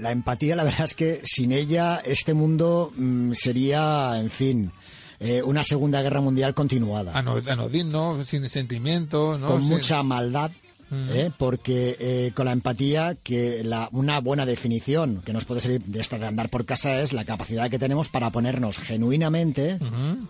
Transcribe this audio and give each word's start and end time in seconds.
la 0.00 0.12
empatía, 0.12 0.56
la 0.56 0.64
verdad 0.64 0.84
es 0.84 0.94
que 0.94 1.20
sin 1.24 1.52
ella 1.52 2.00
este 2.04 2.34
mundo 2.34 2.92
mm, 2.96 3.32
sería, 3.32 4.18
en 4.18 4.30
fin, 4.30 4.72
eh, 5.18 5.42
una 5.42 5.62
Segunda 5.62 6.02
Guerra 6.02 6.20
Mundial 6.20 6.54
continuada. 6.54 7.12
Anodín, 7.12 7.90
¿no? 7.90 8.24
Sin 8.24 8.48
sentimiento, 8.48 9.38
¿no? 9.38 9.46
Con 9.46 9.62
mucha 9.64 10.02
maldad. 10.02 10.50
Mm. 10.90 11.08
¿eh? 11.10 11.32
porque 11.38 11.96
eh, 12.00 12.32
con 12.34 12.46
la 12.46 12.52
empatía, 12.52 13.16
que 13.22 13.62
la, 13.62 13.88
una 13.92 14.18
buena 14.18 14.44
definición 14.44 15.22
que 15.24 15.32
nos 15.32 15.44
puede 15.44 15.60
servir 15.60 15.82
de 15.82 16.00
esta 16.00 16.18
de 16.18 16.26
andar 16.26 16.48
por 16.48 16.66
casa 16.66 17.00
es 17.00 17.12
la 17.12 17.24
capacidad 17.24 17.70
que 17.70 17.78
tenemos 17.78 18.08
para 18.08 18.30
ponernos 18.30 18.76
genuinamente 18.76 19.78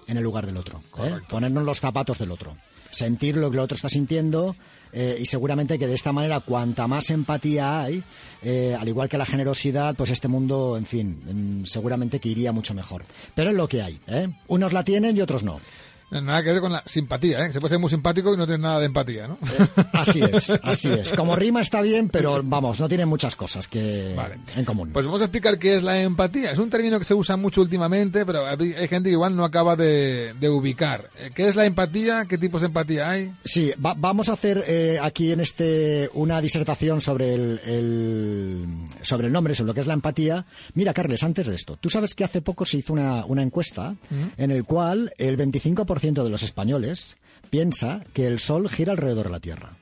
en 0.06 0.16
el 0.18 0.22
lugar 0.22 0.44
del 0.44 0.58
otro, 0.58 0.82
ponernos 1.30 1.64
los 1.64 1.80
zapatos 1.80 2.18
del 2.18 2.30
otro 2.30 2.58
sentir 2.90 3.36
lo 3.36 3.50
que 3.50 3.56
el 3.56 3.62
otro 3.62 3.76
está 3.76 3.88
sintiendo 3.88 4.56
eh, 4.92 5.18
y 5.20 5.26
seguramente 5.26 5.78
que 5.78 5.86
de 5.86 5.94
esta 5.94 6.12
manera 6.12 6.40
cuanta 6.40 6.86
más 6.86 7.10
empatía 7.10 7.82
hay, 7.82 8.02
eh, 8.42 8.76
al 8.78 8.88
igual 8.88 9.08
que 9.08 9.18
la 9.18 9.26
generosidad, 9.26 9.94
pues 9.94 10.10
este 10.10 10.28
mundo, 10.28 10.76
en 10.76 10.86
fin, 10.86 11.62
seguramente 11.66 12.18
que 12.18 12.28
iría 12.28 12.52
mucho 12.52 12.74
mejor. 12.74 13.04
Pero 13.34 13.50
es 13.50 13.56
lo 13.56 13.68
que 13.68 13.82
hay, 13.82 14.00
¿eh? 14.06 14.28
Unos 14.48 14.72
la 14.72 14.84
tienen 14.84 15.16
y 15.16 15.20
otros 15.20 15.44
no. 15.44 15.60
Nada 16.10 16.42
que 16.42 16.50
ver 16.50 16.60
con 16.60 16.72
la 16.72 16.82
simpatía, 16.84 17.38
¿eh? 17.38 17.52
Se 17.52 17.60
puede 17.60 17.70
ser 17.70 17.78
muy 17.78 17.88
simpático 17.88 18.34
y 18.34 18.36
no 18.36 18.44
tener 18.44 18.60
nada 18.60 18.80
de 18.80 18.86
empatía, 18.86 19.28
¿no? 19.28 19.34
Eh, 19.34 19.84
así 19.92 20.20
es, 20.20 20.50
así 20.62 20.90
es. 20.90 21.12
Como 21.12 21.36
rima 21.36 21.60
está 21.60 21.80
bien, 21.82 22.08
pero 22.08 22.40
vamos, 22.42 22.80
no 22.80 22.88
tiene 22.88 23.06
muchas 23.06 23.36
cosas 23.36 23.68
que 23.68 24.16
en 24.56 24.64
común. 24.64 24.90
Pues 24.92 25.06
vamos 25.06 25.20
a 25.20 25.26
explicar 25.26 25.58
qué 25.58 25.76
es 25.76 25.84
la 25.84 26.00
empatía. 26.00 26.50
Es 26.50 26.58
un 26.58 26.68
término 26.68 26.98
que 26.98 27.04
se 27.04 27.14
usa 27.14 27.36
mucho 27.36 27.60
últimamente, 27.60 28.26
pero 28.26 28.44
hay 28.44 28.88
gente 28.88 29.08
que 29.08 29.12
igual 29.12 29.36
no 29.36 29.44
acaba 29.44 29.76
de, 29.76 30.34
ubicar. 30.50 31.10
Eh, 31.16 31.30
¿Qué 31.32 31.46
es 31.46 31.54
la 31.54 31.64
empatía? 31.64 32.24
¿Qué 32.28 32.38
tipos 32.38 32.62
de 32.62 32.68
empatía 32.68 33.08
hay? 33.08 33.32
Sí, 33.44 33.72
vamos 33.78 34.28
a 34.28 34.32
hacer 34.32 34.64
eh, 34.66 34.98
aquí 35.00 35.30
en 35.30 35.40
este 35.40 36.10
una 36.14 36.40
disertación 36.40 37.00
sobre 37.00 37.34
el, 37.34 38.66
sobre 39.02 39.28
el 39.28 39.32
nombre, 39.32 39.54
sobre 39.54 39.68
lo 39.68 39.74
que 39.74 39.80
es 39.80 39.86
la 39.86 39.94
empatía. 39.94 40.44
Mira, 40.74 40.92
Carles, 40.92 41.22
antes 41.22 41.46
de 41.46 41.54
esto, 41.54 41.76
tú 41.76 41.88
sabes 41.88 42.14
que 42.14 42.24
hace 42.24 42.42
poco 42.42 42.64
se 42.64 42.78
hizo 42.78 42.92
una, 42.92 43.24
una 43.26 43.42
encuesta 43.42 43.94
en 44.36 44.50
el 44.50 44.64
cual 44.64 45.12
el 45.18 45.38
25% 45.38 45.99
de 46.00 46.30
los 46.30 46.42
españoles 46.42 47.16
piensa 47.50 48.04
que 48.12 48.26
el 48.26 48.38
Sol 48.38 48.68
gira 48.68 48.92
alrededor 48.92 49.26
de 49.26 49.32
la 49.32 49.40
Tierra. 49.40 49.76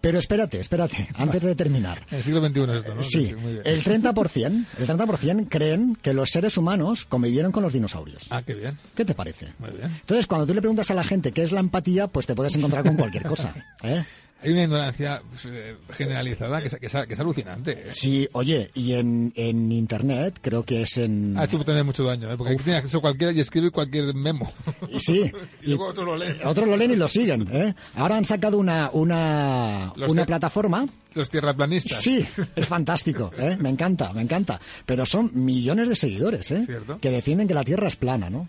Pero 0.00 0.18
espérate, 0.18 0.60
espérate, 0.60 1.08
antes 1.16 1.42
de 1.42 1.54
terminar. 1.56 2.06
El 2.10 2.22
siglo 2.22 2.46
XXI 2.46 2.62
es 2.62 2.68
esto, 2.70 2.94
¿no? 2.94 3.02
Sí, 3.02 3.34
el 3.64 3.82
30%, 3.82 4.66
el 4.78 4.86
30% 4.86 5.48
creen 5.48 5.98
que 6.00 6.12
los 6.12 6.30
seres 6.30 6.56
humanos 6.56 7.04
convivieron 7.04 7.50
con 7.50 7.62
los 7.62 7.72
dinosaurios. 7.72 8.28
Ah, 8.30 8.42
qué 8.42 8.54
bien. 8.54 8.78
¿Qué 8.94 9.04
te 9.04 9.14
parece? 9.14 9.48
Muy 9.58 9.70
bien. 9.70 9.90
Entonces, 10.00 10.26
cuando 10.26 10.46
tú 10.46 10.54
le 10.54 10.60
preguntas 10.60 10.90
a 10.90 10.94
la 10.94 11.02
gente 11.02 11.32
qué 11.32 11.42
es 11.42 11.52
la 11.52 11.60
empatía, 11.60 12.06
pues 12.06 12.26
te 12.26 12.34
puedes 12.36 12.54
encontrar 12.54 12.84
con 12.84 12.96
cualquier 12.96 13.24
cosa. 13.24 13.52
¿eh? 13.82 14.04
Hay 14.40 14.52
una 14.52 14.62
ignorancia 14.62 15.20
pues, 15.28 15.46
eh, 15.46 15.76
generalizada 15.90 16.60
que 16.60 16.68
es, 16.68 16.76
que 16.76 17.14
es, 17.14 17.20
alucinante. 17.20 17.72
¿eh? 17.72 17.86
Sí, 17.90 18.28
oye, 18.32 18.70
y 18.72 18.92
en, 18.92 19.32
en 19.34 19.72
Internet 19.72 20.38
creo 20.40 20.64
que 20.64 20.82
es 20.82 20.96
en... 20.98 21.36
Ha 21.36 21.44
hecho 21.44 21.58
tener 21.64 21.82
mucho 21.82 22.04
daño, 22.04 22.30
¿eh? 22.30 22.36
porque 22.36 22.52
aquí 22.52 22.62
tiene 22.62 22.78
acceso 22.78 23.00
cualquiera 23.00 23.32
y 23.32 23.40
escribe 23.40 23.72
cualquier 23.72 24.14
memo. 24.14 24.52
Sí. 25.00 25.30
y, 25.62 25.70
luego 25.70 25.88
otros 25.88 26.06
lo 26.06 26.16
leen. 26.16 26.36
Otros 26.44 26.68
lo 26.68 26.76
leen 26.76 26.92
y 26.92 26.96
lo 26.96 27.08
siguen. 27.08 27.48
¿eh? 27.50 27.74
Ahora 27.96 28.16
han 28.16 28.24
sacado 28.24 28.58
una, 28.58 28.90
una, 28.92 29.92
una 29.96 30.24
plataforma... 30.24 30.86
Los 31.14 31.30
tierraplanistas. 31.30 32.00
Sí, 32.00 32.24
es 32.54 32.66
fantástico, 32.66 33.32
¿eh? 33.36 33.56
me 33.58 33.70
encanta, 33.70 34.12
me 34.12 34.22
encanta. 34.22 34.60
Pero 34.86 35.04
son 35.04 35.32
millones 35.34 35.88
de 35.88 35.96
seguidores 35.96 36.48
¿eh? 36.52 36.64
que 37.00 37.10
defienden 37.10 37.48
que 37.48 37.54
la 37.54 37.64
Tierra 37.64 37.88
es 37.88 37.96
plana, 37.96 38.30
¿no? 38.30 38.48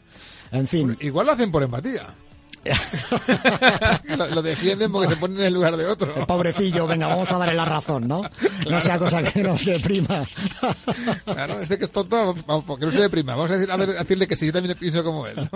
En 0.52 0.68
fin. 0.68 0.96
igual 1.00 1.26
lo 1.26 1.32
hacen 1.32 1.52
por 1.52 1.64
empatía. 1.64 2.14
lo, 4.18 4.42
defienden 4.42 4.92
porque 4.92 5.08
se 5.08 5.16
ponen 5.16 5.40
en 5.40 5.46
el 5.46 5.54
lugar 5.54 5.78
de 5.78 5.86
otro. 5.86 6.16
El 6.16 6.26
pobrecillo, 6.26 6.88
venga, 6.88 7.08
vamos 7.08 7.32
a 7.32 7.38
darle 7.38 7.56
la 7.56 7.66
razón, 7.66 8.08
¿no? 8.08 8.22
No 8.70 8.82
sea 8.82 9.00
cosa 9.00 9.24
que 9.24 9.44
nos 9.44 9.66
deprima. 9.66 10.26
claro, 11.26 11.62
este 11.62 11.78
que 11.78 11.86
es 11.86 11.92
tonto, 11.92 12.34
vamos, 12.46 12.66
porque 12.66 12.86
no 12.86 12.92
se 12.92 13.02
deprima. 13.02 13.36
Vamos 13.36 13.52
a, 13.52 13.58
decirle 13.58 14.28
que 14.28 14.36
sí, 14.36 14.48
yo 14.48 14.54
también 14.54 14.78
pienso 14.78 15.04
como 15.04 15.26
él. 15.28 15.50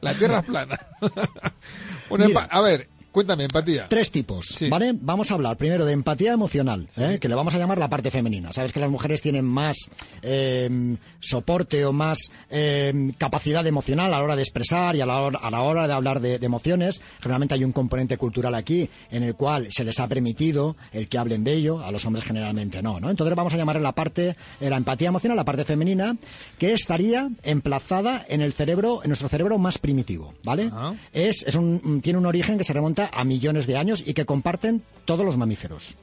La 0.00 0.14
tierra 0.14 0.40
es 0.40 0.46
plana. 0.46 0.78
a 2.50 2.60
ver, 2.60 2.88
Cuéntame, 3.12 3.42
empatía. 3.42 3.88
Tres 3.88 4.12
tipos, 4.12 4.56
¿vale? 4.70 4.92
Vamos 4.94 5.32
a 5.32 5.34
hablar 5.34 5.56
primero 5.56 5.84
de 5.84 5.92
empatía 5.92 6.32
emocional, 6.32 6.88
¿eh? 6.96 7.18
que 7.20 7.28
le 7.28 7.34
vamos 7.34 7.52
a 7.56 7.58
llamar 7.58 7.76
la 7.76 7.90
parte 7.90 8.12
femenina. 8.12 8.52
Sabes 8.52 8.72
que 8.72 8.78
las 8.78 8.88
mujeres 8.88 9.20
tienen 9.20 9.44
más 9.44 9.90
em, 10.22 10.96
soporte 11.18 11.84
o 11.84 11.92
más 11.92 12.30
em, 12.50 13.10
capacidad 13.14 13.66
emocional 13.66 14.14
a 14.14 14.18
la 14.18 14.22
hora 14.22 14.36
de 14.36 14.42
expresar 14.42 14.94
y 14.94 15.00
a 15.00 15.06
la 15.06 15.20
hora, 15.20 15.40
a 15.40 15.50
la 15.50 15.60
hora 15.62 15.88
de 15.88 15.92
hablar 15.92 16.20
de, 16.20 16.36
emociones. 16.36 17.02
Generalmente 17.20 17.54
hay 17.54 17.64
un 17.64 17.72
componente 17.72 18.16
cultural 18.16 18.54
aquí 18.54 18.88
en 19.10 19.24
el 19.24 19.34
cual 19.34 19.66
se 19.70 19.82
les 19.82 19.98
ha 19.98 20.06
permitido 20.06 20.76
el 20.92 21.08
que 21.08 21.18
hablen 21.18 21.42
de 21.42 21.54
ello, 21.54 21.80
a 21.80 21.90
los 21.90 22.04
hombres 22.04 22.24
generalmente 22.24 22.80
no, 22.80 23.00
¿no? 23.00 23.10
Entonces 23.10 23.34
vamos 23.34 23.52
a 23.54 23.56
llamar 23.56 23.80
la 23.80 23.92
parte, 23.92 24.36
la 24.60 24.76
empatía 24.76 25.08
emocional, 25.08 25.36
la 25.36 25.44
parte 25.44 25.64
femenina, 25.64 26.16
que 26.58 26.72
estaría 26.72 27.28
emplazada 27.42 28.24
en 28.28 28.40
el 28.40 28.52
cerebro, 28.52 29.00
en 29.02 29.08
nuestro 29.10 29.28
cerebro 29.28 29.58
más 29.58 29.78
primitivo, 29.78 30.32
¿vale? 30.44 30.70
Es, 31.12 31.42
es 31.42 31.56
un, 31.56 32.00
tiene 32.02 32.18
un 32.18 32.26
origen 32.26 32.56
que 32.56 32.64
se 32.64 32.72
remonta 32.72 32.99
a 33.12 33.24
millones 33.24 33.66
de 33.66 33.76
años 33.76 34.02
y 34.04 34.14
que 34.14 34.26
comparten 34.26 34.82
todos 35.04 35.24
los 35.24 35.36
mamíferos. 35.36 35.94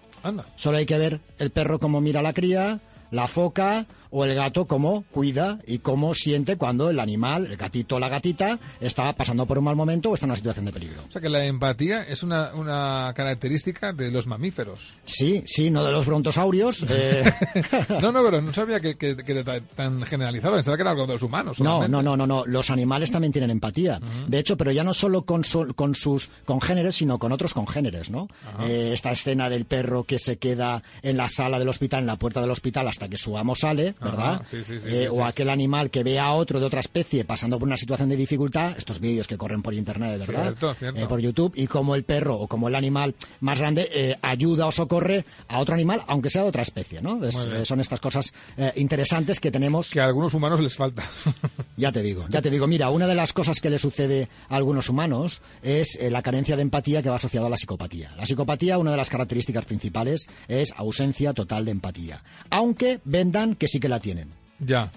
Solo 0.55 0.77
hay 0.77 0.85
que 0.85 0.97
ver 0.97 1.21
el 1.37 1.51
perro 1.51 1.79
como 1.79 2.01
mira 2.01 2.21
a 2.21 2.23
la 2.23 2.33
cría, 2.33 2.79
la 3.11 3.27
foca 3.27 3.85
o 4.09 4.25
el 4.25 4.35
gato 4.35 4.65
cómo 4.65 5.03
cuida 5.11 5.59
y 5.65 5.79
cómo 5.79 6.13
siente 6.13 6.57
cuando 6.57 6.89
el 6.89 6.99
animal, 6.99 7.45
el 7.45 7.57
gatito 7.57 7.95
o 7.95 7.99
la 7.99 8.09
gatita, 8.09 8.59
está 8.79 9.13
pasando 9.13 9.45
por 9.45 9.57
un 9.57 9.65
mal 9.65 9.75
momento 9.75 10.11
o 10.11 10.13
está 10.13 10.25
en 10.25 10.31
una 10.31 10.35
situación 10.35 10.65
de 10.65 10.71
peligro. 10.71 11.01
O 11.07 11.11
sea 11.11 11.21
que 11.21 11.29
la 11.29 11.45
empatía 11.45 12.03
es 12.03 12.23
una, 12.23 12.53
una 12.53 13.13
característica 13.15 13.93
de 13.93 14.11
los 14.11 14.27
mamíferos. 14.27 14.97
Sí, 15.05 15.43
sí, 15.45 15.71
no 15.71 15.83
de 15.83 15.91
los 15.91 16.05
brontosaurios. 16.05 16.85
Eh. 16.89 17.23
no, 18.01 18.11
no, 18.11 18.23
pero 18.23 18.41
no 18.41 18.53
sabía 18.53 18.79
que, 18.79 18.97
que, 18.97 19.15
era 19.25 19.59
tan 19.61 20.01
generalizado, 20.03 20.55
pensaba 20.55 20.77
que 20.77 20.81
era 20.81 20.91
algo 20.91 21.05
de 21.05 21.13
los 21.13 21.23
humanos. 21.23 21.59
No, 21.59 21.87
no, 21.87 22.01
no, 22.01 22.17
no, 22.17 22.27
no, 22.27 22.45
los 22.45 22.69
animales 22.69 23.11
también 23.11 23.31
tienen 23.31 23.51
empatía. 23.51 23.99
De 24.27 24.39
hecho, 24.39 24.57
pero 24.57 24.71
ya 24.71 24.83
no 24.83 24.93
solo 24.93 25.23
con, 25.23 25.43
con 25.75 25.95
sus 25.95 26.29
congéneres, 26.45 26.95
sino 26.95 27.19
con 27.19 27.31
otros 27.31 27.53
congéneres, 27.53 28.09
¿no? 28.09 28.27
Eh, 28.61 28.91
esta 28.93 29.11
escena 29.11 29.49
del 29.49 29.65
perro 29.65 30.03
que 30.03 30.19
se 30.19 30.37
queda 30.37 30.83
en 31.01 31.17
la 31.17 31.29
sala 31.29 31.59
del 31.59 31.69
hospital, 31.69 32.01
en 32.01 32.07
la 32.07 32.17
puerta 32.17 32.41
del 32.41 32.51
hospital, 32.51 32.87
hasta 32.87 33.07
que 33.09 33.17
su 33.17 33.37
amo 33.37 33.55
sale, 33.55 33.95
¿verdad? 33.99 34.41
Eh, 34.51 35.09
o 35.11 35.25
aquel 35.25 35.49
animal 35.49 35.89
que 35.89 36.03
ve 36.03 36.19
a 36.19 36.31
otro 36.31 36.59
de 36.59 36.65
otra 36.65 36.79
especie 36.79 37.25
pasando 37.25 37.57
por 37.57 37.67
una 37.67 37.77
situación 37.77 38.09
de 38.09 38.15
dificultad, 38.15 38.75
estos 38.77 38.99
vídeos 38.99 39.27
que 39.27 39.37
corren 39.37 39.61
por 39.61 39.73
internet, 39.73 40.25
¿verdad? 40.25 40.55
Eh, 40.81 41.05
por 41.07 41.19
YouTube, 41.19 41.53
y 41.55 41.67
como 41.67 41.95
el 41.95 42.03
perro 42.03 42.37
o 42.37 42.47
como 42.47 42.67
el 42.67 42.75
animal 42.75 43.15
más 43.39 43.59
grande 43.59 43.89
eh, 43.93 44.15
ayuda 44.21 44.67
o 44.67 44.71
socorre 44.71 45.25
a 45.47 45.59
otro 45.59 45.75
animal, 45.75 46.01
aunque 46.07 46.29
sea 46.29 46.43
de 46.43 46.49
otra 46.49 46.61
especie, 46.61 47.01
¿no? 47.01 47.19
son 47.63 47.79
estas 47.79 47.99
cosas 47.99 48.33
interesantes 48.75 49.39
que 49.39 49.51
tenemos. 49.51 49.89
Que 49.89 50.01
a 50.01 50.05
algunos 50.05 50.33
humanos 50.33 50.61
les 50.61 50.75
falta. 50.75 51.03
ya 51.77 51.91
te 51.91 52.01
digo, 52.01 52.25
ya 52.29 52.41
te 52.41 52.49
digo. 52.49 52.67
Mira, 52.67 52.89
una 52.89 53.07
de 53.07 53.15
las 53.15 53.33
cosas 53.33 53.59
que 53.59 53.69
le 53.69 53.79
sucede 53.79 54.29
a 54.49 54.55
algunos 54.55 54.89
humanos 54.89 55.41
es 55.61 55.99
la 56.01 56.21
carencia 56.21 56.55
de 56.55 56.61
empatía 56.61 57.01
que 57.01 57.09
va 57.09 57.15
asociada 57.15 57.47
a 57.47 57.49
la 57.49 57.57
psicopatía. 57.57 58.11
La 58.17 58.25
psicopatía, 58.25 58.77
una 58.77 58.91
de 58.91 58.97
las 58.97 59.09
características 59.09 59.65
principales 59.65 60.27
es 60.47 60.73
ausencia 60.77 61.33
total 61.33 61.65
de 61.65 61.71
empatía. 61.71 62.23
Aunque 62.49 62.99
vendan 63.03 63.55
que 63.55 63.67
sí 63.67 63.79
que 63.79 63.86
la 63.87 63.99
tienen. 63.99 64.29
Ya. 64.59 64.91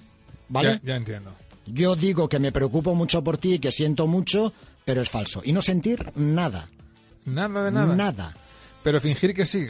¿Vale? 0.49 0.81
Ya, 0.83 0.97
entiendo. 0.97 1.33
Yo 1.67 1.95
digo 1.95 2.29
que 2.29 2.39
me 2.39 2.53
preocupo 2.53 2.95
mucho 2.95 3.23
por 3.23 3.39
ti, 3.39 3.59
que 3.59 3.71
siento 3.71 4.07
mucho, 4.07 4.53
pero 4.85 5.03
es 5.03 5.09
falso. 5.09 5.43
Y 5.45 5.53
no 5.53 5.63
sentir 5.63 6.13
nada. 6.17 6.69
Nada 7.25 7.65
de 7.65 7.71
nada. 7.71 7.95
Nada. 7.95 8.35
Pero 8.83 9.01
fingir 9.01 9.35
que 9.35 9.45
sí, 9.45 9.67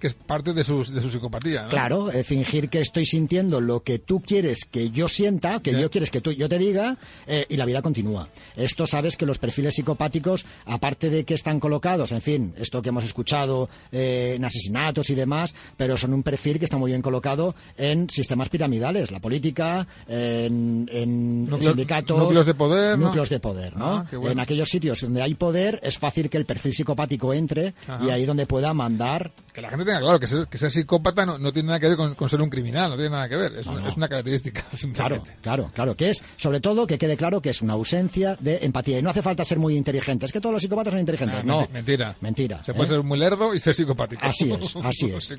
Que, 0.00 0.06
es, 0.06 0.14
parte 0.14 0.52
de 0.52 0.64
su, 0.64 0.82
de 0.84 1.00
su 1.00 1.10
psicopatía. 1.10 1.64
¿no? 1.64 1.68
Claro, 1.68 2.10
eh, 2.10 2.24
fingir 2.24 2.70
que 2.70 2.80
estoy 2.80 3.04
sintiendo 3.04 3.60
lo 3.60 3.82
que 3.82 3.98
tú 3.98 4.20
quieres 4.20 4.64
que 4.64 4.90
yo 4.90 5.08
sienta, 5.08 5.60
que 5.60 5.78
yo 5.78 5.90
quieres 5.90 6.10
que 6.10 6.20
tú, 6.20 6.32
yo 6.32 6.48
te 6.48 6.58
diga, 6.58 6.96
eh, 7.26 7.44
y 7.48 7.56
la 7.56 7.66
vida 7.66 7.82
continúa. 7.82 8.28
Esto 8.56 8.86
sabes 8.86 9.16
que 9.16 9.26
los 9.26 9.38
perfiles 9.38 9.74
psicopáticos, 9.74 10.46
aparte 10.64 11.10
de 11.10 11.24
que 11.24 11.34
están 11.34 11.60
colocados, 11.60 12.12
en 12.12 12.22
fin, 12.22 12.54
esto 12.56 12.80
que 12.80 12.88
hemos 12.88 13.04
escuchado 13.04 13.68
eh, 13.92 14.34
en 14.36 14.44
asesinatos 14.44 15.10
y 15.10 15.14
demás, 15.14 15.54
pero 15.76 15.96
son 15.96 16.14
un 16.14 16.22
perfil 16.22 16.58
que 16.58 16.64
está 16.64 16.78
muy 16.78 16.90
bien 16.90 17.02
colocado 17.02 17.54
en 17.76 18.08
sistemas 18.08 18.48
piramidales, 18.48 19.10
la 19.10 19.20
política, 19.20 19.86
en, 20.08 21.48
sindicatos. 21.60 22.18
Núcleos 22.18 22.46
de 22.46 22.54
poder. 22.54 22.98
Núcleos 22.98 23.28
de 23.28 23.40
poder, 23.40 23.76
¿no? 23.76 23.98
Ah, 23.98 24.06
en 24.10 24.40
aquellos 24.40 24.68
sitios 24.68 25.02
donde 25.02 25.22
hay 25.22 25.34
poder 25.34 25.80
es 25.82 25.98
fácil 25.98 26.30
que 26.30 26.38
el 26.38 26.46
perfil 26.46 26.72
psicopático 26.72 27.34
entre 27.34 27.74
y 28.00 28.10
ahí 28.10 28.24
donde 28.24 28.37
donde 28.38 28.46
pueda 28.46 28.72
mandar 28.72 29.32
que 29.52 29.62
la 29.62 29.70
gente 29.70 29.84
tenga 29.84 29.98
claro 29.98 30.20
que 30.20 30.28
ser, 30.28 30.46
que 30.46 30.56
ser 30.56 30.70
psicópata 30.70 31.26
no, 31.26 31.36
no, 31.36 31.52
tiene 31.52 31.66
nada 31.66 31.80
que 31.80 31.88
ver 31.88 31.96
con, 31.96 32.28
ser 32.28 32.40
un 32.40 32.48
criminal, 32.48 32.90
no 32.90 32.94
tiene 32.94 33.10
nada 33.10 33.28
que 33.28 33.36
ver, 33.36 33.56
es, 33.56 33.66
una, 33.66 33.88
es 33.88 33.96
una, 33.96 34.08
característica. 34.08 34.64
Claro, 34.94 35.22
claro, 35.42 35.70
claro, 35.74 35.96
que 35.96 36.10
es, 36.10 36.24
sobre 36.36 36.60
todo, 36.60 36.86
que 36.86 36.98
quede 36.98 37.16
claro 37.16 37.40
que 37.40 37.50
es 37.50 37.60
una 37.62 37.72
ausencia 37.72 38.36
de 38.38 38.58
empatía. 38.62 38.98
Y 38.98 39.02
no 39.02 39.10
hace 39.10 39.22
falta 39.22 39.44
ser 39.44 39.58
muy 39.58 39.76
inteligente, 39.76 40.26
es 40.26 40.32
que 40.32 40.40
todos 40.40 40.52
los 40.52 40.62
psicópatas 40.62 40.92
son 40.92 41.00
inteligentes. 41.00 41.40
Ah, 41.40 41.42
no, 41.44 41.68
mentira. 41.72 42.14
Mentira. 42.20 42.62
Se 42.64 42.72
puede 42.72 42.86
¿eh? 42.86 42.90
ser 42.90 43.02
muy 43.02 43.18
lerdo 43.18 43.54
y 43.54 43.58
ser 43.58 43.74
psicopático. 43.74 44.22
Así 44.24 44.52
es, 44.52 44.76
así 44.82 45.10
es. 45.10 45.34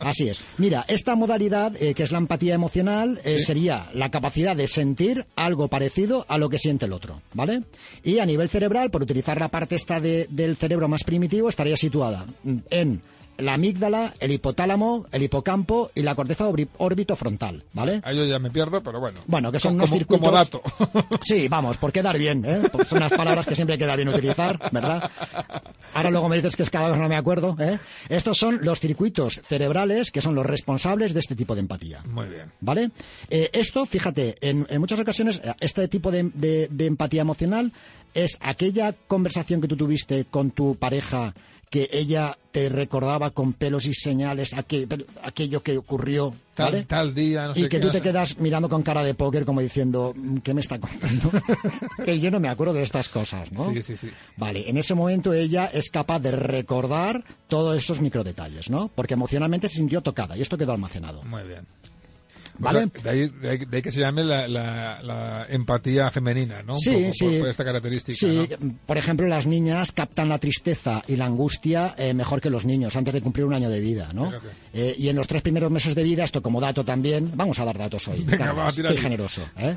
así 0.00 0.28
es. 0.28 0.42
Mira, 0.58 0.84
esta 0.88 1.14
modalidad, 1.14 1.80
eh, 1.80 1.94
que 1.94 2.02
es 2.02 2.10
la 2.10 2.18
empatía 2.18 2.54
emocional, 2.54 3.20
eh, 3.24 3.38
sería 3.40 3.88
la 3.94 4.10
capacidad 4.10 4.56
de 4.56 4.66
sentir 4.66 5.26
algo 5.36 5.68
parecido 5.68 6.26
a 6.28 6.38
lo 6.38 6.48
que 6.48 6.58
siente 6.58 6.86
el 6.86 6.92
otro, 6.92 7.22
¿vale? 7.34 7.62
Y 8.02 8.18
a 8.18 8.26
nivel 8.26 8.48
cerebral, 8.48 8.90
por 8.90 9.02
utilizar 9.02 9.38
la 9.38 9.48
parte 9.48 9.76
esta 9.76 10.00
del 10.00 10.56
cerebro 10.56 10.88
más 10.88 11.04
primitivo, 11.04 11.48
estaría 11.48 11.76
situada 11.76 12.26
en 12.70 13.02
la 13.38 13.54
amígdala, 13.54 14.14
el 14.20 14.32
hipotálamo, 14.32 15.06
el 15.10 15.22
hipocampo 15.22 15.90
y 15.94 16.02
la 16.02 16.14
corteza 16.14 16.46
órbito 16.46 17.16
frontal, 17.16 17.64
¿vale? 17.72 18.00
Ahí 18.04 18.16
yo 18.16 18.24
ya 18.24 18.38
me 18.38 18.50
pierdo, 18.50 18.82
pero 18.82 19.00
bueno. 19.00 19.20
Bueno, 19.26 19.50
que 19.50 19.58
son 19.58 19.74
unos 19.74 19.90
circuitos... 19.90 20.20
Como 20.20 20.32
dato. 20.32 20.62
Sí, 21.22 21.48
vamos, 21.48 21.76
por 21.76 21.92
quedar 21.92 22.18
bien, 22.18 22.44
¿eh? 22.44 22.62
son 22.84 22.98
unas 22.98 23.12
palabras 23.12 23.46
que 23.46 23.54
siempre 23.54 23.78
queda 23.78 23.96
bien 23.96 24.08
utilizar, 24.08 24.58
¿verdad? 24.70 25.10
Ahora 25.94 26.10
luego 26.10 26.28
me 26.28 26.36
dices 26.36 26.56
que 26.56 26.62
es 26.62 26.70
cada 26.70 26.90
vez 26.90 26.98
no 26.98 27.08
me 27.08 27.16
acuerdo, 27.16 27.56
¿eh? 27.58 27.78
Estos 28.08 28.38
son 28.38 28.60
los 28.62 28.80
circuitos 28.80 29.40
cerebrales 29.44 30.10
que 30.10 30.20
son 30.20 30.34
los 30.34 30.44
responsables 30.44 31.14
de 31.14 31.20
este 31.20 31.36
tipo 31.36 31.54
de 31.54 31.60
empatía. 31.60 32.02
Muy 32.06 32.28
bien. 32.28 32.52
¿Vale? 32.60 32.90
Eh, 33.30 33.50
esto, 33.52 33.86
fíjate, 33.86 34.36
en, 34.40 34.66
muchas 34.78 35.00
ocasiones 35.00 35.40
este 35.60 35.88
tipo 35.88 36.10
de, 36.10 36.68
de 36.70 36.86
empatía 36.86 37.22
emocional 37.22 37.72
es 38.14 38.38
aquella 38.42 38.92
conversación 38.92 39.60
que 39.60 39.68
tú 39.68 39.76
tuviste 39.76 40.26
con 40.26 40.50
tu 40.50 40.76
pareja 40.76 41.34
que 41.72 41.88
ella 41.90 42.36
te 42.50 42.68
recordaba 42.68 43.30
con 43.30 43.54
pelos 43.54 43.86
y 43.86 43.94
señales 43.94 44.52
aquello 44.52 45.62
que 45.62 45.78
ocurrió 45.78 46.34
tal, 46.52 46.86
tal 46.86 47.14
día 47.14 47.50
y 47.54 47.66
que 47.66 47.80
tú 47.80 47.90
te 47.90 48.02
quedas 48.02 48.38
mirando 48.38 48.68
con 48.68 48.82
cara 48.82 49.02
de 49.02 49.14
póker 49.14 49.46
como 49.46 49.62
diciendo 49.62 50.12
mm, 50.14 50.36
¿qué 50.40 50.52
me 50.52 50.60
está 50.60 50.78
contando? 50.78 51.32
que 52.04 52.20
yo 52.20 52.30
no 52.30 52.40
me 52.40 52.50
acuerdo 52.50 52.74
de 52.74 52.82
estas 52.82 53.08
cosas 53.08 53.50
¿no? 53.52 53.72
sí, 53.72 53.82
sí, 53.82 53.96
sí 53.96 54.10
vale, 54.36 54.68
en 54.68 54.76
ese 54.76 54.94
momento 54.94 55.32
ella 55.32 55.70
es 55.72 55.88
capaz 55.88 56.18
de 56.18 56.32
recordar 56.32 57.24
todos 57.48 57.74
esos 57.74 58.02
microdetalles 58.02 58.68
¿no? 58.68 58.90
porque 58.94 59.14
emocionalmente 59.14 59.70
se 59.70 59.78
sintió 59.78 60.02
tocada 60.02 60.36
y 60.36 60.42
esto 60.42 60.58
quedó 60.58 60.72
almacenado 60.72 61.22
muy 61.22 61.42
bien 61.44 61.66
de, 62.58 63.10
ahí, 63.10 63.82
que 63.82 63.90
se 63.90 64.00
llame 64.00 64.24
la, 64.24 65.46
empatía 65.48 66.10
femenina, 66.10 66.62
¿no? 66.62 66.76
Sí, 66.76 67.10
sí. 67.12 67.38
Por, 67.38 67.48
esta 67.48 67.64
característica. 67.64 68.16
Sí, 68.18 68.48
por 68.86 68.98
ejemplo, 68.98 69.26
las 69.26 69.46
niñas 69.46 69.92
captan 69.92 70.28
la 70.28 70.38
tristeza 70.38 71.02
y 71.06 71.16
la 71.16 71.26
angustia 71.26 71.94
eh, 71.96 72.14
mejor 72.14 72.40
que 72.40 72.50
los 72.50 72.64
niños 72.64 72.96
antes 72.96 73.14
de 73.14 73.20
cumplir 73.20 73.46
un 73.46 73.54
año 73.54 73.70
de 73.70 73.80
vida, 73.80 74.10
¿no? 74.12 74.32
Eh, 74.72 74.94
y 74.96 75.08
en 75.08 75.16
los 75.16 75.26
tres 75.26 75.42
primeros 75.42 75.70
meses 75.70 75.94
de 75.94 76.02
vida, 76.02 76.24
esto 76.24 76.42
como 76.42 76.60
dato 76.60 76.84
también, 76.84 77.32
vamos 77.34 77.58
a 77.58 77.64
dar 77.64 77.78
datos 77.78 78.06
hoy. 78.08 78.22
Venga, 78.24 78.66
estoy 78.68 78.98
generoso, 78.98 79.42
¿eh? 79.56 79.76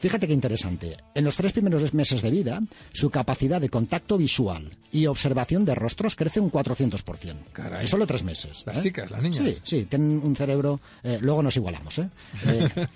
Fíjate 0.00 0.26
qué 0.26 0.32
interesante. 0.32 0.96
En 1.14 1.24
los 1.24 1.36
tres 1.36 1.52
primeros 1.52 1.92
meses 1.92 2.22
de 2.22 2.30
vida, 2.30 2.62
su 2.90 3.10
capacidad 3.10 3.60
de 3.60 3.68
contacto 3.68 4.16
visual 4.16 4.70
y 4.90 5.04
observación 5.04 5.66
de 5.66 5.74
rostros 5.74 6.16
crece 6.16 6.40
un 6.40 6.50
400%. 6.50 7.34
Caray. 7.52 7.82
En 7.82 7.88
solo 7.88 8.06
tres 8.06 8.24
meses. 8.24 8.62
Las 8.64 8.78
¿eh? 8.78 8.82
chicas, 8.82 9.10
las 9.10 9.22
niñas. 9.22 9.44
Sí, 9.44 9.60
sí, 9.62 9.84
tienen 9.84 10.22
un 10.24 10.34
cerebro... 10.34 10.80
Eh, 11.02 11.18
luego 11.20 11.42
nos 11.42 11.54
igualamos, 11.54 11.98
¿eh? 11.98 12.08
eh 12.46 12.86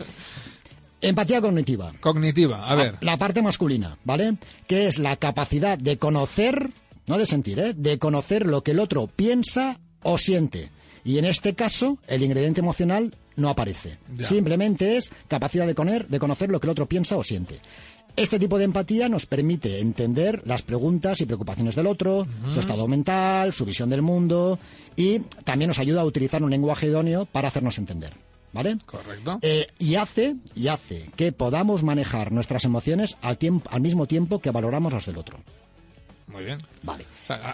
empatía 1.02 1.42
cognitiva. 1.42 1.92
Cognitiva, 2.00 2.66
a 2.66 2.74
ver. 2.74 2.96
La 3.02 3.18
parte 3.18 3.42
masculina, 3.42 3.98
¿vale? 4.04 4.38
Que 4.66 4.86
es 4.86 4.98
la 4.98 5.16
capacidad 5.16 5.76
de 5.76 5.98
conocer, 5.98 6.70
no 7.06 7.18
de 7.18 7.26
sentir, 7.26 7.58
¿eh? 7.58 7.74
De 7.74 7.98
conocer 7.98 8.46
lo 8.46 8.62
que 8.62 8.70
el 8.70 8.80
otro 8.80 9.08
piensa 9.08 9.78
o 10.02 10.16
siente. 10.16 10.70
Y 11.04 11.18
en 11.18 11.26
este 11.26 11.54
caso, 11.54 11.98
el 12.06 12.22
ingrediente 12.22 12.62
emocional 12.62 13.14
no 13.36 13.48
aparece. 13.48 13.98
Simplemente 14.20 14.96
es 14.96 15.12
capacidad 15.28 15.66
de, 15.66 16.06
de 16.08 16.18
conocer 16.18 16.50
lo 16.50 16.60
que 16.60 16.66
el 16.66 16.72
otro 16.72 16.86
piensa 16.86 17.16
o 17.16 17.24
siente. 17.24 17.60
Este 18.16 18.38
tipo 18.38 18.58
de 18.58 18.64
empatía 18.64 19.08
nos 19.08 19.26
permite 19.26 19.80
entender 19.80 20.42
las 20.44 20.62
preguntas 20.62 21.20
y 21.20 21.26
preocupaciones 21.26 21.74
del 21.74 21.88
otro, 21.88 22.26
su 22.50 22.60
estado 22.60 22.86
mental, 22.86 23.52
su 23.52 23.64
visión 23.64 23.90
del 23.90 24.02
mundo 24.02 24.58
y 24.94 25.18
también 25.44 25.68
nos 25.68 25.80
ayuda 25.80 26.02
a 26.02 26.04
utilizar 26.04 26.40
un 26.42 26.50
lenguaje 26.50 26.86
idóneo 26.86 27.26
para 27.26 27.48
hacernos 27.48 27.76
entender. 27.78 28.14
¿Vale? 28.52 28.78
Correcto. 28.86 29.40
Eh, 29.42 29.66
y, 29.80 29.96
hace, 29.96 30.36
y 30.54 30.68
hace 30.68 31.10
que 31.16 31.32
podamos 31.32 31.82
manejar 31.82 32.30
nuestras 32.30 32.64
emociones 32.64 33.18
al, 33.20 33.36
tiempo, 33.36 33.68
al 33.72 33.80
mismo 33.80 34.06
tiempo 34.06 34.38
que 34.38 34.52
valoramos 34.52 34.92
las 34.92 35.06
del 35.06 35.18
otro. 35.18 35.40
Muy 36.34 36.44
bien. 36.44 36.58
Vale. 36.82 37.06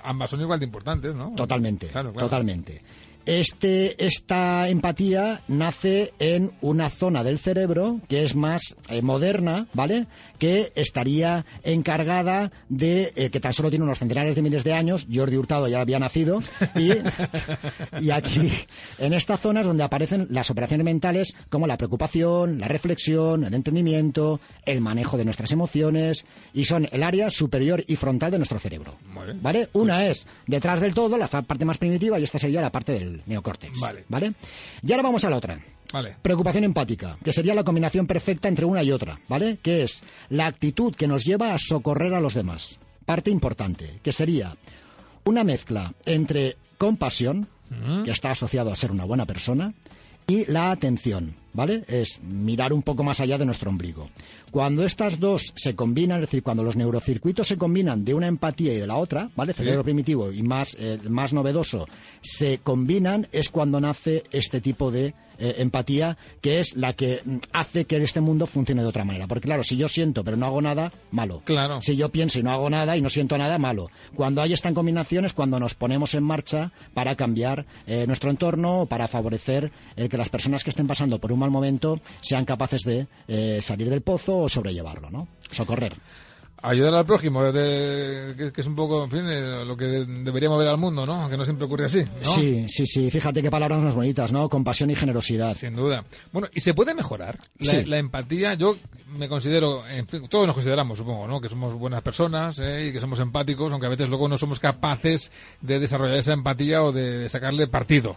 ambas 0.02 0.30
son 0.30 0.40
igual 0.40 0.58
de 0.58 0.64
importantes, 0.64 1.14
¿no? 1.14 1.34
Totalmente. 1.36 1.88
Totalmente. 1.88 2.82
Este, 3.26 4.02
esta 4.04 4.68
empatía 4.70 5.42
nace 5.46 6.14
en 6.18 6.52
una 6.62 6.88
zona 6.88 7.22
del 7.22 7.38
cerebro 7.38 8.00
que 8.08 8.24
es 8.24 8.34
más 8.34 8.76
eh, 8.88 9.02
moderna, 9.02 9.66
¿vale? 9.74 10.06
Que 10.38 10.72
estaría 10.74 11.44
encargada 11.62 12.50
de, 12.70 13.12
eh, 13.14 13.28
que 13.28 13.38
tan 13.38 13.52
solo 13.52 13.68
tiene 13.68 13.84
unos 13.84 13.98
centenares 13.98 14.36
de 14.36 14.42
miles 14.42 14.64
de 14.64 14.72
años, 14.72 15.06
Jordi 15.12 15.36
Hurtado 15.36 15.68
ya 15.68 15.82
había 15.82 15.98
nacido, 15.98 16.40
y, 16.74 16.92
y 18.00 18.10
aquí, 18.10 18.50
en 18.98 19.12
esta 19.12 19.36
zona 19.36 19.60
es 19.60 19.66
donde 19.66 19.84
aparecen 19.84 20.26
las 20.30 20.50
operaciones 20.50 20.86
mentales 20.86 21.36
como 21.50 21.66
la 21.66 21.76
preocupación, 21.76 22.58
la 22.58 22.68
reflexión, 22.68 23.44
el 23.44 23.52
entendimiento, 23.52 24.40
el 24.64 24.80
manejo 24.80 25.18
de 25.18 25.26
nuestras 25.26 25.52
emociones, 25.52 26.24
y 26.54 26.64
son 26.64 26.88
el 26.90 27.02
área 27.02 27.28
superior 27.30 27.84
y 27.86 27.96
frontal 27.96 28.30
de 28.30 28.38
nuestro 28.38 28.58
cerebro. 28.58 28.69
¿Vale? 29.40 29.68
Una 29.72 30.06
es 30.06 30.26
detrás 30.46 30.80
del 30.80 30.94
todo, 30.94 31.16
la 31.16 31.28
parte 31.28 31.64
más 31.64 31.78
primitiva, 31.78 32.18
y 32.18 32.24
esta 32.24 32.38
sería 32.38 32.60
la 32.60 32.70
parte 32.70 32.92
del 32.92 33.22
neocórtex. 33.26 33.80
Vale. 33.80 34.04
¿Vale? 34.08 34.34
Y 34.82 34.90
ahora 34.92 35.02
vamos 35.02 35.24
a 35.24 35.30
la 35.30 35.36
otra. 35.36 35.58
Vale. 35.92 36.16
Preocupación 36.22 36.64
empática, 36.64 37.18
que 37.24 37.32
sería 37.32 37.54
la 37.54 37.64
combinación 37.64 38.06
perfecta 38.06 38.48
entre 38.48 38.64
una 38.64 38.82
y 38.82 38.92
otra, 38.92 39.18
¿vale? 39.28 39.58
Que 39.60 39.82
es 39.82 40.04
la 40.28 40.46
actitud 40.46 40.94
que 40.94 41.08
nos 41.08 41.24
lleva 41.24 41.52
a 41.52 41.58
socorrer 41.58 42.14
a 42.14 42.20
los 42.20 42.34
demás. 42.34 42.78
Parte 43.04 43.30
importante, 43.30 43.98
que 44.02 44.12
sería 44.12 44.56
una 45.24 45.42
mezcla 45.42 45.92
entre 46.06 46.56
compasión, 46.78 47.48
mm. 47.70 48.04
que 48.04 48.12
está 48.12 48.30
asociado 48.30 48.70
a 48.70 48.76
ser 48.76 48.92
una 48.92 49.04
buena 49.04 49.26
persona, 49.26 49.74
y 50.26 50.44
la 50.44 50.70
atención, 50.70 51.34
¿vale? 51.52 51.84
Es 51.88 52.22
mirar 52.22 52.72
un 52.72 52.82
poco 52.82 53.02
más 53.02 53.20
allá 53.20 53.38
de 53.38 53.44
nuestro 53.44 53.70
ombligo. 53.70 54.08
Cuando 54.50 54.84
estas 54.84 55.20
dos 55.20 55.52
se 55.54 55.74
combinan, 55.74 56.18
es 56.18 56.28
decir, 56.28 56.42
cuando 56.42 56.64
los 56.64 56.76
neurocircuitos 56.76 57.48
se 57.48 57.56
combinan 57.56 58.04
de 58.04 58.14
una 58.14 58.26
empatía 58.26 58.74
y 58.74 58.78
de 58.78 58.86
la 58.86 58.96
otra, 58.96 59.30
¿vale? 59.36 59.52
Cerebro 59.52 59.84
primitivo 59.84 60.32
y 60.32 60.42
más, 60.42 60.76
eh, 60.78 60.98
más 61.08 61.32
novedoso, 61.32 61.86
se 62.20 62.58
combinan, 62.58 63.28
es 63.32 63.50
cuando 63.50 63.80
nace 63.80 64.24
este 64.32 64.60
tipo 64.60 64.90
de 64.90 65.14
eh, 65.42 65.62
empatía, 65.62 66.18
que 66.42 66.60
es 66.60 66.76
la 66.76 66.92
que 66.92 67.22
mm, 67.24 67.36
hace 67.52 67.86
que 67.86 67.96
este 67.96 68.20
mundo 68.20 68.46
funcione 68.46 68.82
de 68.82 68.88
otra 68.88 69.06
manera. 69.06 69.26
Porque 69.26 69.46
claro, 69.46 69.64
si 69.64 69.78
yo 69.78 69.88
siento 69.88 70.22
pero 70.22 70.36
no 70.36 70.44
hago 70.44 70.60
nada, 70.60 70.92
malo. 71.10 71.40
Claro. 71.46 71.80
Si 71.80 71.96
yo 71.96 72.10
pienso 72.10 72.38
y 72.38 72.42
no 72.42 72.52
hago 72.52 72.68
nada 72.68 72.94
y 72.98 73.00
no 73.00 73.08
siento 73.08 73.38
nada, 73.38 73.56
malo. 73.56 73.90
Cuando 74.14 74.42
hay 74.42 74.52
esta 74.52 74.70
combinación 74.74 75.24
es 75.24 75.32
cuando 75.32 75.58
nos 75.58 75.74
ponemos 75.74 76.14
en 76.14 76.24
marcha 76.24 76.72
para 76.92 77.14
cambiar 77.14 77.64
eh, 77.86 78.04
nuestro 78.06 78.30
entorno, 78.30 78.84
para 78.84 79.08
favorecer 79.08 79.72
el 79.96 80.10
que 80.10 80.18
las 80.18 80.28
personas 80.28 80.62
que 80.62 80.70
estén 80.70 80.86
pasando 80.86 81.18
por 81.18 81.32
un 81.32 81.38
mal 81.40 81.50
momento 81.50 82.00
sean 82.20 82.44
capaces 82.44 82.82
de 82.82 83.06
eh, 83.26 83.58
salir 83.60 83.90
del 83.90 84.02
pozo 84.02 84.38
o 84.38 84.48
sobrellevarlo, 84.48 85.10
¿no? 85.10 85.28
Socorrer. 85.50 85.96
Ayudar 86.62 86.94
al 86.94 87.06
prójimo, 87.06 87.40
que, 87.52 88.52
es 88.54 88.66
un 88.66 88.76
poco, 88.76 89.04
en 89.04 89.10
fin, 89.10 89.26
eh, 89.26 89.64
lo 89.64 89.74
que 89.74 89.86
deberíamos 89.86 90.58
ver 90.58 90.68
al 90.68 90.76
mundo, 90.76 91.06
¿no? 91.06 91.14
Aunque 91.14 91.38
no 91.38 91.44
siempre 91.44 91.64
ocurre 91.64 91.86
así, 91.86 92.04
Sí, 92.20 92.66
sí, 92.68 92.86
sí. 92.86 93.10
Fíjate 93.10 93.40
qué 93.40 93.50
palabras 93.50 93.80
más 93.80 93.94
bonitas, 93.94 94.30
¿no? 94.30 94.46
Compasión 94.46 94.90
y 94.90 94.94
generosidad. 94.94 95.56
Sin 95.56 95.74
duda. 95.74 96.04
Bueno, 96.32 96.48
¿y 96.52 96.60
se 96.60 96.74
puede 96.74 96.94
mejorar? 96.94 97.38
La, 97.86 97.96
empatía, 97.96 98.54
yo 98.54 98.76
me 99.08 99.26
considero, 99.26 99.86
en 99.86 100.06
fin, 100.06 100.26
todos 100.28 100.46
nos 100.46 100.54
consideramos, 100.54 100.98
supongo, 100.98 101.26
¿no? 101.26 101.40
Que 101.40 101.48
somos 101.48 101.72
buenas 101.72 102.02
personas 102.02 102.58
¿eh? 102.58 102.88
y 102.88 102.92
que 102.92 103.00
somos 103.00 103.20
empáticos, 103.20 103.72
aunque 103.72 103.86
a 103.86 103.90
veces 103.90 104.10
luego 104.10 104.28
no 104.28 104.36
somos 104.36 104.60
capaces 104.60 105.32
de 105.62 105.78
desarrollar 105.78 106.18
esa 106.18 106.34
empatía 106.34 106.82
o 106.82 106.92
de 106.92 107.26
sacarle 107.30 107.68
partido. 107.68 108.16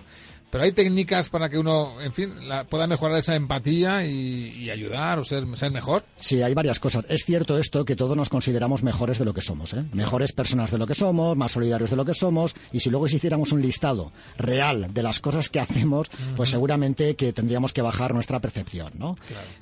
Pero 0.53 0.65
hay 0.65 0.71
técnicas 0.71 1.29
para 1.29 1.49
que 1.49 1.57
uno, 1.57 1.99
en 1.99 2.13
fin, 2.13 2.31
pueda 2.69 2.85
mejorar 2.85 3.17
esa 3.17 3.33
empatía 3.33 4.05
y, 4.05 4.69
ayudar 4.69 5.17
o 5.17 5.23
ser, 5.23 5.45
ser, 5.57 5.71
mejor. 5.71 6.03
Sí, 6.17 6.43
hay 6.43 6.53
varias 6.53 6.79
cosas. 6.79 7.07
Es 7.09 7.25
cierto 7.25 7.57
esto 7.57 7.83
que 7.85 7.95
todos 7.95 8.15
nos 8.15 8.29
consideramos 8.29 8.83
mejores 8.83 9.17
de 9.17 9.25
lo 9.25 9.33
que 9.33 9.41
somos, 9.41 9.73
¿eh? 9.73 9.83
Mejores 9.93 10.31
personas 10.31 10.69
de 10.69 10.77
lo 10.77 10.85
que 10.85 10.93
somos, 10.93 11.35
más 11.35 11.53
solidarios 11.53 11.89
de 11.89 11.95
lo 11.95 12.05
que 12.05 12.13
somos. 12.13 12.53
Y 12.71 12.81
si 12.81 12.91
luego 12.91 13.07
hiciéramos 13.07 13.51
un 13.51 13.63
listado 13.63 14.11
real 14.37 14.93
de 14.93 15.01
las 15.01 15.19
cosas 15.21 15.49
que 15.49 15.59
hacemos, 15.59 16.11
pues 16.35 16.51
seguramente 16.51 17.15
que 17.15 17.33
tendríamos 17.33 17.73
que 17.73 17.81
bajar 17.81 18.13
nuestra 18.13 18.39
percepción, 18.39 18.91
¿no? 18.99 19.15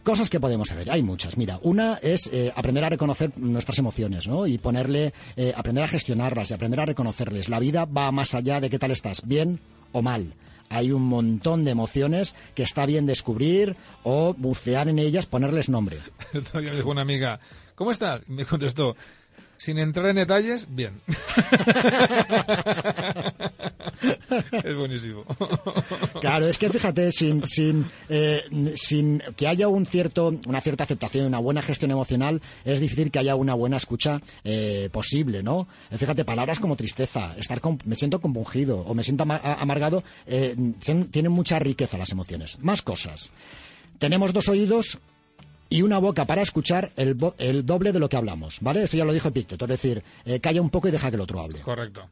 Cosas 0.04 0.30
que 0.30 0.42
podemos 0.42 0.74
hacer. 0.74 0.92
Hay 0.92 1.04
muchas. 1.04 1.38
Mira, 1.38 1.58
una 1.62 2.00
es 2.02 2.30
eh, 2.34 2.52
aprender 2.54 2.84
a 2.84 2.90
reconocer 2.90 3.32
nuestras 3.38 3.80
emociones, 3.80 4.28
¿no? 4.28 4.46
Y 4.46 4.58
ponerle, 4.58 5.14
eh, 5.38 5.54
aprender 5.56 5.86
a 5.86 5.88
gestionarlas 5.88 6.52
y 6.52 6.54
aprender 6.54 6.82
a 6.82 6.86
reconocerles. 6.86 7.48
La 7.48 7.60
vida 7.60 7.86
va 7.86 8.12
más 8.12 8.36
allá 8.36 8.60
de 8.60 8.70
qué 8.70 8.78
tal 8.78 8.92
estás, 8.92 9.26
bien 9.26 9.62
o 9.94 10.02
mal 10.02 10.34
hay 10.72 10.92
un 10.92 11.04
montón 11.04 11.66
de 11.66 11.72
emociones 11.72 12.34
que 12.56 12.64
está 12.64 12.86
bien 12.86 13.06
descubrir 13.06 13.76
o 14.04 14.34
bucear 14.34 14.88
en 14.88 15.00
ellas, 15.00 15.26
ponerles 15.26 15.70
nombre. 15.70 16.00
Todavía 16.52 16.72
me 16.72 16.78
dijo 16.78 16.90
una 16.90 17.02
amiga, 17.02 17.40
¿cómo 17.76 17.92
estás? 17.92 18.22
me 18.28 18.46
contestó, 18.46 18.96
sin 19.58 19.78
entrar 19.78 20.08
en 20.08 20.16
detalles, 20.16 20.74
bien. 20.74 21.02
es 24.64 24.76
buenísimo. 24.76 25.26
Claro, 26.20 26.48
es 26.48 26.58
que 26.58 26.70
fíjate, 26.70 27.12
sin, 27.12 27.48
sin, 27.48 27.86
eh, 28.10 28.44
sin 28.76 29.22
que 29.36 29.48
haya 29.48 29.68
un 29.68 29.86
cierto, 29.86 30.34
una 30.48 30.62
cierta 30.62 30.84
aceptación, 30.84 31.26
una 31.26 31.40
buena 31.40 31.62
gestión 31.62 31.92
emocional, 31.92 32.42
es 32.66 32.80
difícil 32.80 33.12
que 33.12 33.20
haya 33.20 33.36
una 33.36 33.54
buena 33.54 33.78
escucha 33.78 34.22
eh, 34.44 34.90
posible, 34.92 35.44
¿no? 35.44 35.68
Eh, 35.90 35.98
fíjate, 35.98 36.26
palabras 36.26 36.60
como 36.60 36.76
tristeza, 36.76 37.36
estar 37.38 37.62
me 37.86 37.96
siento 37.96 38.20
compungido 38.20 38.80
o 38.80 38.94
me 38.94 39.04
siento 39.04 39.24
amargado, 39.24 40.04
tienen 40.26 41.32
mucha 41.32 41.60
riqueza 41.60 41.98
las 41.98 42.12
emociones. 42.12 42.58
Más 42.60 42.82
cosas. 42.82 43.32
Tenemos 44.00 44.34
dos 44.34 44.50
oídos 44.50 45.00
y 45.70 45.84
una 45.84 46.00
boca 46.00 46.26
para 46.26 46.42
escuchar 46.42 46.92
el, 46.96 47.18
el, 47.38 47.66
doble 47.66 47.92
de 47.92 48.00
lo 48.00 48.10
que 48.10 48.18
hablamos, 48.18 48.58
¿vale? 48.62 48.84
Esto 48.84 48.98
ya 48.98 49.06
lo 49.06 49.14
dijo 49.14 49.28
Epicteto, 49.28 49.66
es 49.66 49.70
decir, 49.70 50.04
calla 50.42 50.62
un 50.62 50.70
poco 50.70 50.88
y 50.88 50.92
deja 50.92 51.10
que 51.10 51.16
el 51.16 51.22
otro 51.22 51.40
hable. 51.40 51.60
Correcto. 51.60 52.10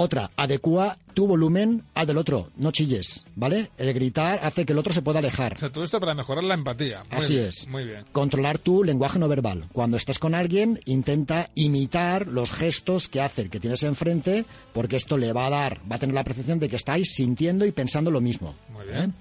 Otra, 0.00 0.30
adecua 0.36 0.96
tu 1.12 1.26
volumen 1.26 1.82
al 1.92 2.06
del 2.06 2.18
otro, 2.18 2.50
no 2.56 2.70
chilles, 2.70 3.24
¿vale? 3.34 3.72
El 3.76 3.92
gritar 3.92 4.38
hace 4.44 4.64
que 4.64 4.72
el 4.72 4.78
otro 4.78 4.92
se 4.92 5.02
pueda 5.02 5.18
alejar. 5.18 5.54
O 5.54 5.58
sea, 5.58 5.72
todo 5.72 5.82
esto 5.82 5.98
para 5.98 6.14
mejorar 6.14 6.44
la 6.44 6.54
empatía. 6.54 7.02
Así 7.10 7.36
es. 7.36 7.66
Muy 7.66 7.84
bien. 7.84 8.04
Controlar 8.12 8.58
tu 8.58 8.84
lenguaje 8.84 9.18
no 9.18 9.26
verbal. 9.26 9.64
Cuando 9.72 9.96
estás 9.96 10.20
con 10.20 10.36
alguien, 10.36 10.78
intenta 10.84 11.50
imitar 11.56 12.28
los 12.28 12.52
gestos 12.52 13.08
que 13.08 13.20
hace 13.20 13.42
el 13.42 13.50
que 13.50 13.58
tienes 13.58 13.82
enfrente, 13.82 14.44
porque 14.72 14.94
esto 14.94 15.16
le 15.16 15.32
va 15.32 15.46
a 15.46 15.50
dar, 15.50 15.80
va 15.90 15.96
a 15.96 15.98
tener 15.98 16.14
la 16.14 16.22
percepción 16.22 16.60
de 16.60 16.68
que 16.68 16.76
estáis 16.76 17.12
sintiendo 17.14 17.66
y 17.66 17.72
pensando 17.72 18.12
lo 18.12 18.20
mismo. 18.20 18.54
Muy 18.72 18.86
bien. 18.86 19.02
¿eh? 19.02 19.12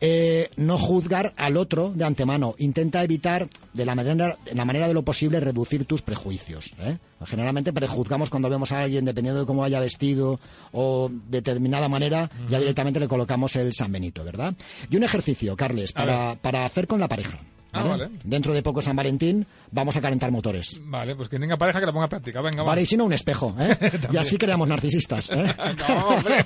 Eh, 0.00 0.50
no 0.56 0.78
juzgar 0.78 1.32
al 1.36 1.56
otro 1.56 1.90
de 1.94 2.04
antemano. 2.04 2.54
Intenta 2.58 3.02
evitar, 3.02 3.48
de 3.72 3.84
la 3.84 3.94
manera, 3.94 4.36
de 4.44 4.54
la 4.54 4.64
manera 4.64 4.88
de 4.88 4.94
lo 4.94 5.02
posible, 5.02 5.40
reducir 5.40 5.86
tus 5.86 6.02
prejuicios. 6.02 6.74
¿eh? 6.80 6.98
Generalmente 7.24 7.72
prejuzgamos 7.72 8.28
cuando 8.28 8.50
vemos 8.50 8.72
a 8.72 8.80
alguien, 8.80 9.04
dependiendo 9.04 9.40
de 9.40 9.46
cómo 9.46 9.64
haya 9.64 9.80
vestido 9.80 10.38
o 10.72 11.08
de 11.08 11.40
determinada 11.40 11.88
manera, 11.88 12.30
ya 12.48 12.58
directamente 12.58 13.00
le 13.00 13.08
colocamos 13.08 13.56
el 13.56 13.72
San 13.72 13.92
Benito, 13.92 14.24
¿verdad? 14.24 14.54
Y 14.90 14.96
un 14.96 15.04
ejercicio, 15.04 15.56
Carles, 15.56 15.92
para, 15.92 16.36
para 16.36 16.64
hacer 16.64 16.86
con 16.86 17.00
la 17.00 17.08
pareja. 17.08 17.38
Ah, 17.72 18.08
Dentro 18.24 18.54
de 18.54 18.62
poco 18.62 18.80
San 18.80 18.96
Valentín 18.96 19.46
vamos 19.70 19.96
a 19.96 20.00
calentar 20.00 20.30
motores. 20.30 20.80
Vale, 20.82 21.14
pues 21.14 21.28
que 21.28 21.38
tenga 21.38 21.56
pareja 21.56 21.80
que 21.80 21.86
la 21.86 21.92
ponga 21.92 22.06
a 22.06 22.08
práctica. 22.08 22.40
Venga, 22.40 22.62
vale. 22.62 22.82
y 22.82 22.86
si 22.86 22.96
no, 22.96 23.04
un 23.04 23.12
espejo. 23.12 23.54
¿eh? 23.58 23.76
y 24.12 24.16
así 24.16 24.38
creamos 24.38 24.66
narcisistas. 24.68 25.30
¿eh? 25.30 25.54
no, 25.88 26.08
hombre. 26.08 26.36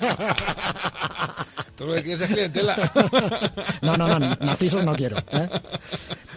Tú 1.80 1.87
lo 1.87 1.94
que 1.94 2.02
quieres 2.02 2.20
es 2.20 2.28
clientela. 2.28 2.76
no, 3.80 3.96
no, 3.96 4.06
no, 4.06 4.18
narcisos 4.18 4.84
no 4.84 4.94
quiero. 4.94 5.16
¿eh? 5.32 5.49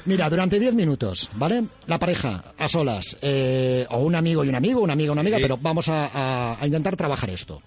Mira, 0.05 0.29
durante 0.29 0.57
10 0.57 0.73
minutos, 0.73 1.29
¿vale? 1.33 1.65
La 1.85 1.99
pareja 1.99 2.41
a 2.57 2.65
solas, 2.69 3.17
eh, 3.21 3.85
o 3.89 3.97
un 3.97 4.15
amigo 4.15 4.45
y 4.45 4.47
un 4.47 4.55
amigo, 4.55 4.79
una 4.79 4.93
amiga 4.93 5.09
y 5.09 5.11
una 5.11 5.19
amiga, 5.19 5.39
pero 5.41 5.57
vamos 5.57 5.89
a, 5.89 6.57
intentar 6.63 6.95
trabajar 6.95 7.29
esto. 7.29 7.61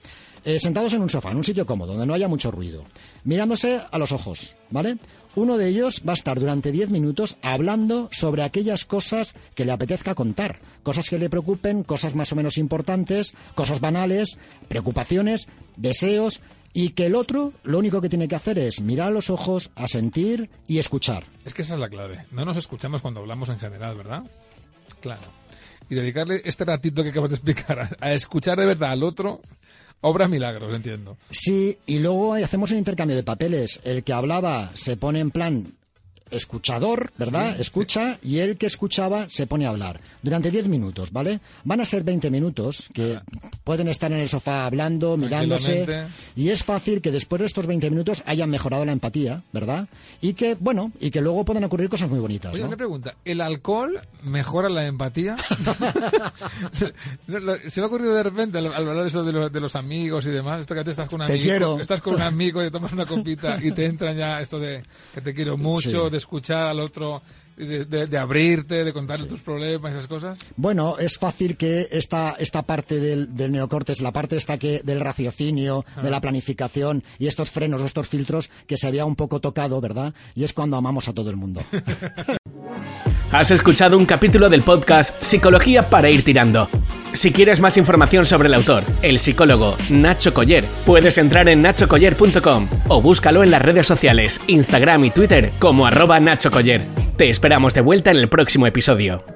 Eh, 0.47 0.61
sentados 0.61 0.95
en 0.95 1.03
un 1.03 1.11
sofá, 1.11 1.33
en 1.33 1.39
un 1.39 1.45
sitio 1.45 1.67
cómodo, 1.67 1.91
donde 1.91 2.07
no 2.07 2.15
haya 2.15 2.29
mucho 2.29 2.53
ruido, 2.53 2.85
mirándose 3.25 3.81
a 3.91 3.99
los 3.99 4.13
ojos, 4.13 4.55
¿vale? 4.71 4.97
Uno 5.35 5.59
de 5.59 5.67
ellos 5.67 6.05
va 6.07 6.13
a 6.13 6.15
estar 6.15 6.39
durante 6.39 6.71
10 6.71 6.91
minutos 6.91 7.37
hablando 7.43 8.09
sobre 8.13 8.45
aquellas 8.45 8.85
cosas 8.85 9.35
que 9.57 9.65
le 9.65 9.73
apetezca 9.73 10.15
contar, 10.15 10.61
cosas 10.85 11.11
que 11.11 11.19
le 11.19 11.29
preocupen, 11.29 11.83
cosas 11.83 12.15
más 12.15 12.31
o 12.31 12.37
menos 12.37 12.59
importantes, 12.59 13.35
cosas 13.57 13.81
banales, 13.81 14.39
preocupaciones, 14.69 15.49
deseos, 15.77 16.41
y 16.73 16.91
que 16.91 17.07
el 17.07 17.17
otro 17.17 17.53
lo 17.65 17.81
único 17.81 18.01
que 18.01 18.09
tiene 18.09 18.29
que 18.29 18.37
hacer 18.37 18.57
es 18.61 18.81
mirar 18.81 19.09
a 19.09 19.11
los 19.11 19.31
ojos, 19.31 19.73
asentir 19.75 20.49
y 20.69 20.79
escuchar. 20.79 21.25
Es 21.45 21.55
que 21.55 21.63
esa 21.63 21.75
es 21.75 21.81
la 21.81 21.89
clave. 21.89 22.25
No 22.31 22.45
nos 22.45 22.57
escuchamos 22.57 23.03
cuando 23.03 23.19
hablamos 23.19 23.49
en 23.49 23.59
general, 23.59 23.97
¿verdad? 23.97 24.23
Claro. 25.01 25.27
Y 25.91 25.97
dedicarle 25.97 26.41
este 26.45 26.65
ratito 26.65 27.03
que 27.03 27.09
acabas 27.11 27.31
de 27.31 27.37
explicar 27.37 27.97
a 28.01 28.13
escuchar 28.13 28.59
de 28.59 28.67
verdad 28.67 28.93
al 28.93 29.03
otro 29.03 29.41
Obra 30.01 30.29
milagros, 30.29 30.73
entiendo. 30.73 31.17
Sí, 31.31 31.79
y 31.87 31.99
luego 31.99 32.35
hacemos 32.35 32.71
un 32.71 32.79
intercambio 32.79 33.17
de 33.17 33.23
papeles. 33.23 33.81
El 33.83 34.05
que 34.05 34.13
hablaba 34.13 34.71
se 34.75 34.97
pone 34.97 35.21
en 35.21 35.31
plan 35.31 35.73
escuchador, 36.31 37.11
¿verdad? 37.19 37.59
Escucha 37.61 38.19
y 38.23 38.39
el 38.39 38.57
que 38.57 38.67
escuchaba 38.67 39.29
se 39.29 39.47
pone 39.47 39.67
a 39.67 39.71
hablar 39.71 40.01
durante 40.23 40.51
10 40.51 40.69
minutos, 40.69 41.13
¿vale? 41.13 41.41
Van 41.65 41.81
a 41.81 41.85
ser 41.85 42.05
20 42.05 42.31
minutos 42.31 42.89
que 42.93 43.21
pueden 43.65 43.89
estar 43.89 44.13
en 44.13 44.19
el 44.19 44.29
sofá 44.29 44.67
hablando, 44.67 45.17
mirándose 45.17 46.07
y 46.35 46.51
es 46.51 46.65
fácil 46.65 47.01
que 47.01 47.11
después 47.11 47.41
de 47.41 47.47
estos 47.47 47.67
20 47.67 47.91
minutos 47.91 48.23
hayan 48.27 48.51
mejorado 48.51 48.85
la 48.85 48.93
empatía, 48.93 49.43
¿verdad? 49.53 49.89
Y 50.21 50.35
que, 50.35 50.57
bueno, 50.59 50.93
y 51.01 51.11
que 51.11 51.21
luego 51.21 51.45
puedan 51.45 51.65
ocurrir 51.65 51.89
cosas 51.89 52.11
muy 52.11 52.19
bonitas. 52.19 52.55
Oye, 52.55 52.65
una 52.65 52.77
pregunta, 52.77 53.15
¿el 53.25 53.41
alcohol 53.41 54.01
mejora 54.23 54.69
la 54.69 54.87
empatía? 54.87 55.37
se 56.77 56.93
me 57.81 57.83
ha 57.83 57.87
ocurrido 57.87 58.15
de 58.15 58.23
repente 58.23 58.59
al, 58.59 58.73
hablar 58.73 59.03
de 59.03 59.09
eso 59.09 59.25
de 59.25 59.61
los, 59.61 59.77
amigos 59.77 60.27
y 60.27 60.31
demás, 60.31 60.61
esto 60.61 60.75
que 60.75 60.85
te 60.85 60.91
estás 60.91 61.09
con 61.09 61.21
un 61.21 61.31
amigo, 61.31 61.81
estás 61.81 62.01
con 62.01 62.15
un 62.15 62.23
amigo 62.23 62.65
y 62.65 62.71
tomas 62.71 62.93
una 62.93 63.05
copita 63.05 63.59
y 63.63 63.73
te 63.73 63.87
entra 63.87 64.13
ya 64.13 64.41
esto 64.41 64.59
de 64.59 64.83
que 65.15 65.21
te 65.21 65.35
quiero 65.35 65.57
mucho, 65.57 66.11
de 66.17 66.19
escuchar 66.19 66.67
al 66.67 66.81
otro, 66.81 67.23
de, 67.57 68.19
abrirte, 68.19 68.85
de 68.85 68.93
contarle 68.93 69.27
tus 69.27 69.41
problemas, 69.41 69.93
esas 69.93 70.07
cosas? 70.07 70.39
Bueno, 70.57 70.99
es 70.99 71.19
fácil 71.19 71.57
que 71.57 71.89
esta, 71.91 72.37
esta 72.39 72.63
parte 72.63 72.99
del, 73.01 73.37
del 73.37 73.53
neocortes, 73.53 74.01
la 74.01 74.13
parte 74.13 74.37
esta 74.37 74.59
que 74.59 74.81
del 74.83 75.01
raciocinio, 75.01 75.85
de 76.03 76.11
la 76.11 76.21
planificación 76.21 77.05
y 77.19 77.27
estos 77.27 77.51
frenos 77.51 77.83
o 77.83 77.87
estos 77.87 78.09
filtros 78.09 78.51
que 78.67 78.77
se 78.77 78.89
había 78.89 79.05
un 79.05 79.17
poco 79.17 79.41
tocado, 79.41 79.81
¿verdad? 79.81 80.15
Y 80.35 80.45
es 80.45 80.53
cuando 80.53 80.77
amamos 80.77 81.09
a 81.09 81.13
todo 81.13 81.31
el 81.31 81.37
mundo. 81.37 81.61
Has 83.33 83.51
escuchado 83.51 83.99
un 83.99 84.07
capítulo 84.07 84.49
del 84.49 84.63
podcast 84.63 85.21
Psicología 85.21 85.91
para 85.91 86.09
ir 86.09 86.25
tirando. 86.25 86.69
Si 87.17 87.33
quieres 87.33 87.61
más 87.61 87.79
información 87.79 88.27
sobre 88.27 88.49
el 88.49 88.55
autor, 88.55 88.85
el 89.01 89.19
psicólogo 89.19 89.79
Nacho 89.89 90.35
Coller, 90.35 90.67
puedes 90.85 91.17
entrar 91.17 91.49
en 91.49 91.63
nachocoller.com 91.63 92.69
o 92.89 93.01
búscalo 93.01 93.43
en 93.43 93.51
las 93.51 93.63
redes 93.63 93.87
sociales, 93.87 94.39
Instagram 94.49 95.07
y 95.07 95.11
Twitter 95.11 95.51
como 95.59 95.87
arroba 95.87 96.21
Nacho 96.21 96.51
Coller. 96.51 96.83
Te 97.17 97.31
esperamos 97.31 97.73
de 97.73 97.81
vuelta 97.81 98.11
en 98.11 98.19
el 98.19 98.29
próximo 98.29 98.67
episodio. 98.67 99.36